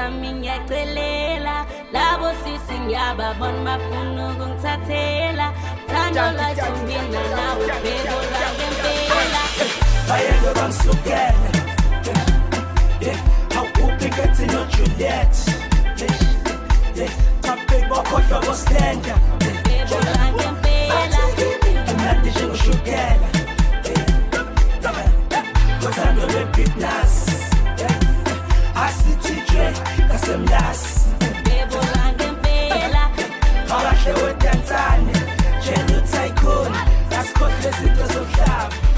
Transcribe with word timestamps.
Kuza 0.00 0.10
mingeqelela 0.10 1.66
labo 1.92 2.32
sisi 2.42 2.78
ngiyababona 2.80 3.60
bafuna 3.64 4.22
ukungithathela. 4.32 5.52
Thando 5.88 6.24
lwethu 6.36 6.72
mina 6.86 7.22
nawe 7.36 7.66
bebo 7.82 8.16
lwangempela 8.30 9.42
bayeke 10.08 10.50
bangisukele 10.56 11.50
awukuphi 13.56 14.08
kethi 14.16 14.44
nojuliet? 14.52 15.34
Babheki 17.42 17.86
bokhohlwa 17.88 18.40
bostenda 18.46 19.14
bebo 19.64 19.96
lwangempela 20.06 21.20
emnandi 21.90 22.30
njengoshukela 22.30 23.28
ngothando 25.80 26.22
lwe-big 26.26 26.72
nasi 26.76 27.49
Seblas 30.30 30.82
Bebulanga 31.44 32.24
impela 32.24 33.04
Abahle 33.66 34.12
wethathane 34.22 35.12
Jenu 35.64 35.98
tycoon 36.10 36.72
Asikhokhe 37.18 37.68
izinto 37.68 38.04
zokuhlaba 38.12 38.89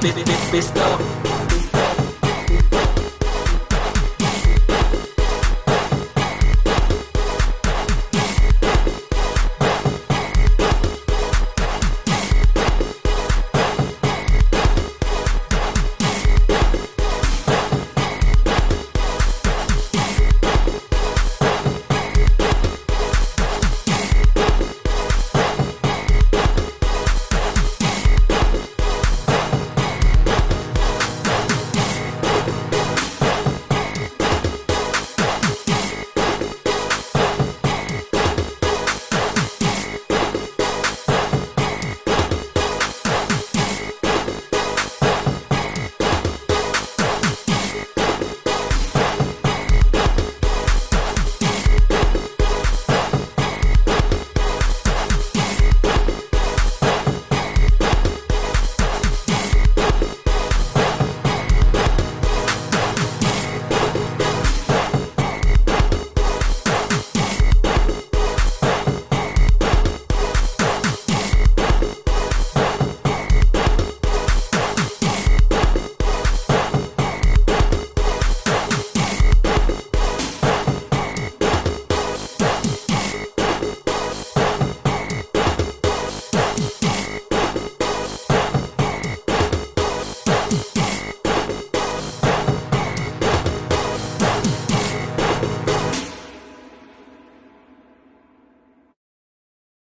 bip 0.00 0.14
bip 0.14 0.26
bip 0.26 0.52
bip 0.52 0.62
stop. 0.62 1.19